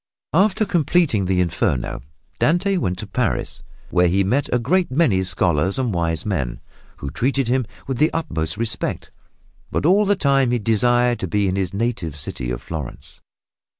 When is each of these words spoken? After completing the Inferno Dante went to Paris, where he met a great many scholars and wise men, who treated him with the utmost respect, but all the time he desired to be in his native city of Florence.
After 0.33 0.65
completing 0.65 1.25
the 1.25 1.39
Inferno 1.41 2.01
Dante 2.39 2.75
went 2.77 2.97
to 2.97 3.05
Paris, 3.05 3.61
where 3.91 4.07
he 4.07 4.23
met 4.23 4.51
a 4.51 4.57
great 4.57 4.89
many 4.89 5.23
scholars 5.23 5.77
and 5.77 5.93
wise 5.93 6.25
men, 6.25 6.59
who 6.97 7.11
treated 7.11 7.47
him 7.47 7.67
with 7.85 7.99
the 7.99 8.09
utmost 8.11 8.57
respect, 8.57 9.11
but 9.69 9.85
all 9.85 10.07
the 10.07 10.15
time 10.15 10.49
he 10.49 10.57
desired 10.57 11.19
to 11.19 11.27
be 11.27 11.47
in 11.47 11.55
his 11.55 11.71
native 11.71 12.15
city 12.15 12.49
of 12.49 12.63
Florence. 12.63 13.21